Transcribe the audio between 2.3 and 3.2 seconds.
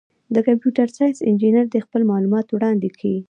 وړاندي کي.